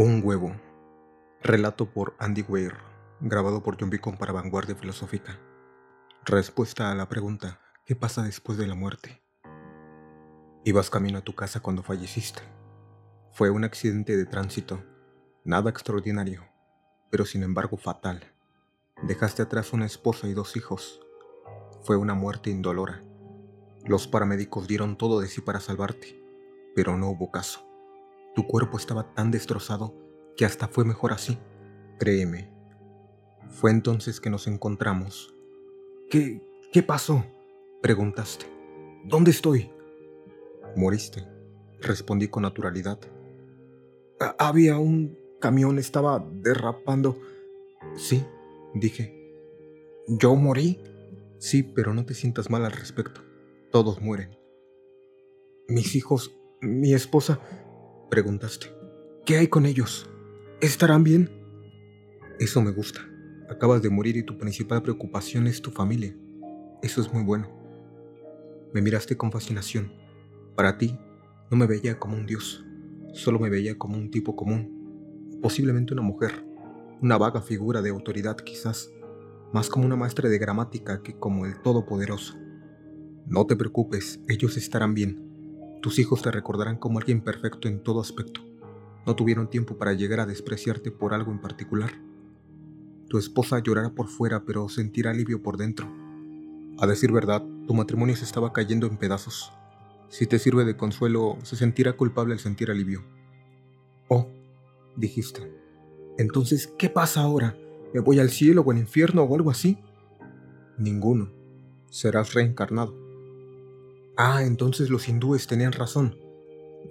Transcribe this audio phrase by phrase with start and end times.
[0.00, 0.54] Un huevo.
[1.42, 2.74] Relato por Andy Weir,
[3.18, 5.40] grabado por John Beacon para Vanguardia Filosófica.
[6.24, 9.20] Respuesta a la pregunta, ¿qué pasa después de la muerte?
[10.62, 12.42] Ibas camino a tu casa cuando falleciste.
[13.32, 14.84] Fue un accidente de tránsito,
[15.42, 16.44] nada extraordinario,
[17.10, 18.22] pero sin embargo fatal.
[19.02, 21.00] Dejaste atrás una esposa y dos hijos.
[21.82, 23.02] Fue una muerte indolora.
[23.84, 26.22] Los paramédicos dieron todo de sí para salvarte,
[26.76, 27.67] pero no hubo caso.
[28.34, 29.94] Tu cuerpo estaba tan destrozado
[30.36, 31.38] que hasta fue mejor así.
[31.98, 32.52] Créeme.
[33.48, 35.34] Fue entonces que nos encontramos.
[36.10, 37.24] ¿Qué, qué pasó?
[37.82, 38.46] Preguntaste.
[39.04, 39.70] ¿Dónde estoy?
[40.76, 41.26] Moriste,
[41.80, 42.98] respondí con naturalidad.
[44.38, 47.18] Había un camión, estaba derrapando.
[47.96, 48.24] Sí,
[48.74, 49.14] dije.
[50.06, 50.80] ¿Yo morí?
[51.38, 53.20] Sí, pero no te sientas mal al respecto.
[53.70, 54.36] Todos mueren.
[55.68, 57.40] Mis hijos, mi esposa,
[58.10, 58.68] Preguntaste.
[59.26, 60.08] ¿Qué hay con ellos?
[60.62, 61.30] ¿Estarán bien?
[62.38, 63.00] Eso me gusta.
[63.50, 66.16] Acabas de morir y tu principal preocupación es tu familia.
[66.82, 67.50] Eso es muy bueno.
[68.72, 69.92] Me miraste con fascinación.
[70.56, 70.98] Para ti,
[71.50, 72.64] no me veía como un dios.
[73.12, 75.38] Solo me veía como un tipo común.
[75.42, 76.46] Posiblemente una mujer.
[77.02, 78.90] Una vaga figura de autoridad quizás.
[79.52, 82.38] Más como una maestra de gramática que como el Todopoderoso.
[83.26, 85.27] No te preocupes, ellos estarán bien.
[85.80, 88.40] Tus hijos te recordarán como alguien perfecto en todo aspecto.
[89.06, 91.92] No tuvieron tiempo para llegar a despreciarte por algo en particular.
[93.08, 95.88] Tu esposa llorará por fuera, pero sentirá alivio por dentro.
[96.78, 99.52] A decir verdad, tu matrimonio se estaba cayendo en pedazos.
[100.08, 103.04] Si te sirve de consuelo, se sentirá culpable al sentir alivio.
[104.08, 104.28] Oh,
[104.96, 105.50] dijiste.
[106.18, 107.56] Entonces, ¿qué pasa ahora?
[107.94, 109.78] ¿Me voy al cielo o al infierno o algo así?
[110.76, 111.30] Ninguno.
[111.88, 113.07] Serás reencarnado.
[114.20, 116.18] Ah, entonces los hindúes tenían razón.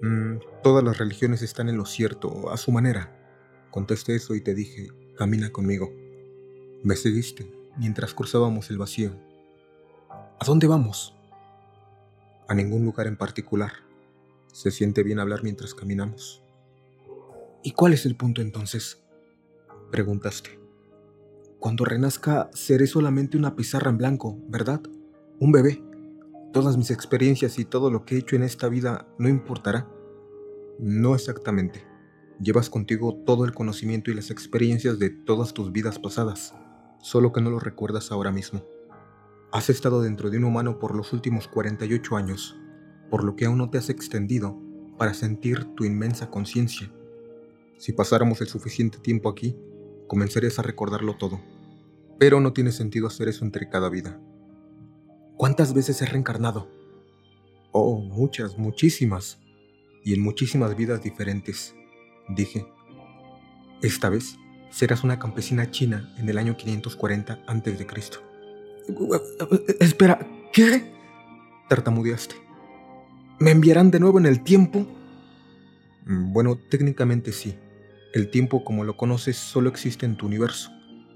[0.01, 3.67] Mm, todas las religiones están en lo cierto, a su manera.
[3.69, 5.91] Contesté eso y te dije, camina conmigo.
[6.83, 9.11] Me seguiste mientras cruzábamos el vacío.
[10.09, 11.17] ¿A dónde vamos?
[12.47, 13.73] A ningún lugar en particular.
[14.53, 16.41] Se siente bien hablar mientras caminamos.
[17.61, 19.03] ¿Y cuál es el punto entonces?
[19.91, 20.61] Preguntaste.
[21.59, 24.79] Cuando renazca, seré solamente una pizarra en blanco, ¿verdad?
[25.39, 25.86] Un bebé.
[26.57, 29.87] Todas mis experiencias y todo lo que he hecho en esta vida no importará.
[30.79, 31.85] No exactamente.
[32.41, 36.55] Llevas contigo todo el conocimiento y las experiencias de todas tus vidas pasadas,
[36.99, 38.65] solo que no lo recuerdas ahora mismo.
[39.51, 42.57] Has estado dentro de un humano por los últimos 48 años,
[43.11, 44.59] por lo que aún no te has extendido
[44.97, 46.91] para sentir tu inmensa conciencia.
[47.77, 49.55] Si pasáramos el suficiente tiempo aquí,
[50.07, 51.39] comenzarías a recordarlo todo.
[52.17, 54.19] Pero no tiene sentido hacer eso entre cada vida.
[55.37, 56.67] ¿Cuántas veces he reencarnado?
[57.71, 59.37] Oh, muchas, muchísimas.
[60.03, 61.75] Y en muchísimas vidas diferentes.
[62.27, 62.65] Dije.
[63.83, 64.35] Esta vez
[64.71, 67.87] serás una campesina china en el año 540 a.C.
[69.79, 70.19] Espera,
[70.51, 70.91] ¿qué?
[71.69, 72.35] Tartamudeaste.
[73.39, 74.87] ¿Me enviarán de nuevo en el tiempo?
[76.03, 77.55] Bueno, técnicamente sí.
[78.13, 80.71] El tiempo como lo conoces solo existe en tu universo.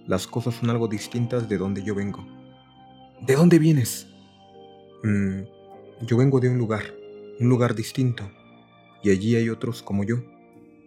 [0.05, 2.23] Las cosas son algo distintas de donde yo vengo.
[3.21, 4.10] ¿De dónde vienes?
[5.03, 5.41] Mm,
[6.01, 6.84] yo vengo de un lugar,
[7.39, 8.23] un lugar distinto,
[9.01, 10.17] y allí hay otros como yo.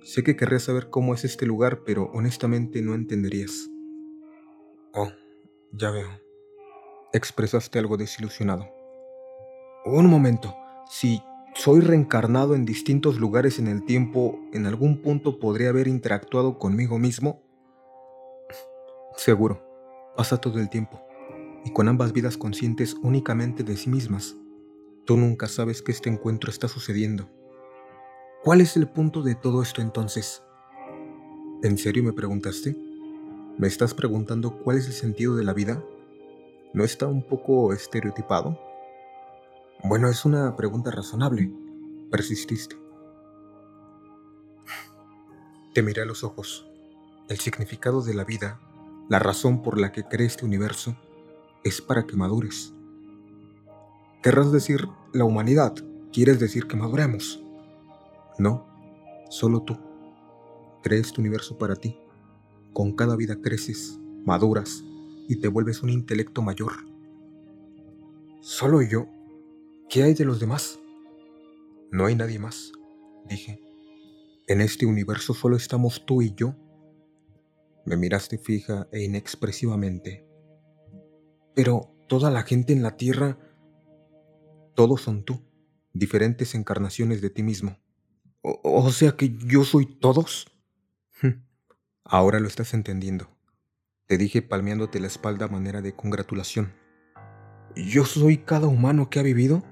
[0.04, 3.68] Sé que querrías saber cómo es este lugar, pero honestamente no entenderías.
[4.92, 5.10] Oh,
[5.72, 6.08] ya veo.
[7.12, 8.68] Expresaste algo desilusionado.
[9.84, 10.54] Un momento,
[10.88, 11.20] si
[11.56, 17.00] soy reencarnado en distintos lugares en el tiempo, ¿en algún punto podría haber interactuado conmigo
[17.00, 17.42] mismo?
[19.16, 19.60] Seguro,
[20.16, 21.03] pasa todo el tiempo
[21.64, 24.36] y con ambas vidas conscientes únicamente de sí mismas.
[25.04, 27.28] Tú nunca sabes que este encuentro está sucediendo.
[28.42, 30.42] ¿Cuál es el punto de todo esto entonces?
[31.62, 32.76] ¿En serio me preguntaste?
[33.56, 35.82] ¿Me estás preguntando cuál es el sentido de la vida?
[36.74, 38.58] ¿No está un poco estereotipado?
[39.82, 41.50] Bueno, es una pregunta razonable.
[42.10, 42.76] Persististe.
[45.72, 46.66] Te miré a los ojos.
[47.28, 48.60] El significado de la vida,
[49.08, 50.96] la razón por la que cree este universo,
[51.64, 52.72] es para que madures.
[54.22, 55.74] Querrás decir la humanidad,
[56.12, 57.42] quieres decir que maduremos.
[58.38, 58.66] No,
[59.30, 59.78] solo tú.
[60.82, 61.98] Crees tu universo para ti.
[62.74, 64.84] Con cada vida creces, maduras
[65.26, 66.72] y te vuelves un intelecto mayor.
[68.40, 69.06] ¿Solo yo?
[69.88, 70.78] ¿Qué hay de los demás?
[71.90, 72.72] No hay nadie más,
[73.28, 73.60] dije.
[74.46, 76.54] En este universo solo estamos tú y yo.
[77.86, 80.33] Me miraste fija e inexpresivamente
[81.54, 83.38] pero toda la gente en la tierra,
[84.74, 85.42] todos son tú,
[85.92, 87.78] diferentes encarnaciones de ti mismo.
[88.42, 90.48] O, sea que yo soy todos.
[92.04, 93.30] Ahora lo estás entendiendo.
[94.06, 96.74] Te dije palmeándote la espalda a manera de congratulación.
[97.74, 99.64] Yo soy cada humano que ha vivido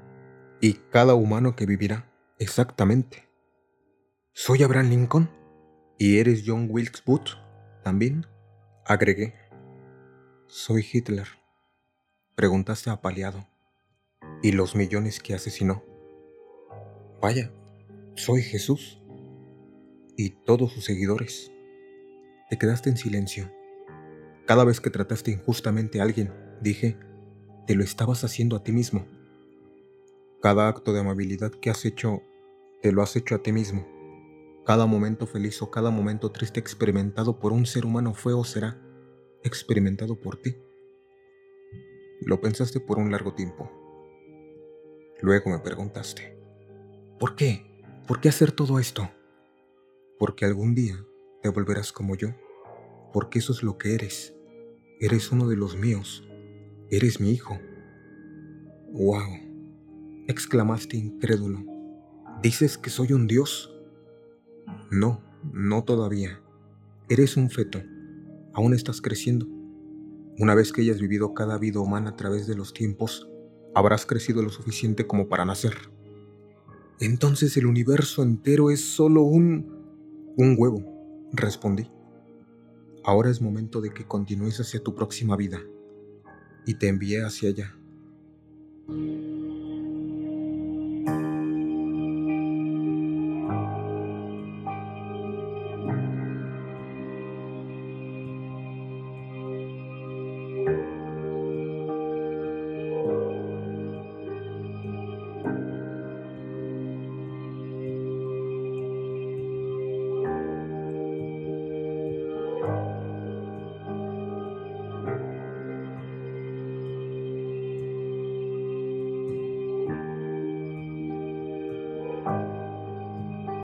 [0.61, 2.11] y cada humano que vivirá.
[2.38, 3.29] Exactamente.
[4.32, 5.31] Soy Abraham Lincoln
[5.99, 7.32] y eres John Wilkes Booth
[7.84, 8.26] también.
[8.87, 9.34] Agregué.
[10.46, 11.42] Soy Hitler.
[12.43, 13.47] Preguntaste apaleado.
[14.43, 15.85] ¿Y los millones que asesinó?
[17.21, 17.53] Vaya,
[18.17, 19.00] soy Jesús.
[20.17, 21.53] Y todos sus seguidores.
[22.50, 23.49] Te quedaste en silencio.
[24.44, 26.99] Cada vez que trataste injustamente a alguien, dije,
[27.69, 29.06] te lo estabas haciendo a ti mismo.
[30.43, 32.25] Cada acto de amabilidad que has hecho,
[32.83, 33.87] te lo has hecho a ti mismo.
[34.67, 38.83] Cada momento feliz o cada momento triste experimentado por un ser humano fue o será
[39.44, 40.56] experimentado por ti.
[42.25, 43.71] Lo pensaste por un largo tiempo.
[45.21, 46.37] Luego me preguntaste,
[47.19, 47.65] ¿por qué?
[48.07, 49.09] ¿Por qué hacer todo esto?
[50.19, 50.97] Porque algún día
[51.43, 52.31] te volverás como yo
[53.13, 54.35] porque eso es lo que eres.
[54.99, 56.27] Eres uno de los míos.
[56.91, 57.59] Eres mi hijo.
[58.91, 59.51] ¡Wow!
[60.29, 61.65] exclamaste incrédulo.
[62.43, 63.75] ¿Dices que soy un dios?
[64.91, 65.23] No,
[65.53, 66.41] no todavía.
[67.09, 67.83] Eres un feto.
[68.55, 69.47] Aún estás creciendo.
[70.38, 73.29] Una vez que hayas vivido cada vida humana a través de los tiempos,
[73.75, 75.75] habrás crecido lo suficiente como para nacer.
[77.00, 80.34] Entonces el universo entero es solo un...
[80.37, 81.90] un huevo, respondí.
[83.05, 85.61] Ahora es momento de que continúes hacia tu próxima vida
[86.64, 87.76] y te envíe hacia allá.